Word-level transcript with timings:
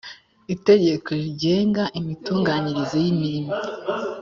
itegeko 0.55 1.09
rigenga 1.21 1.83
imitunganyirize 1.99 2.97
y 3.03 3.07
imirimo 3.13 3.51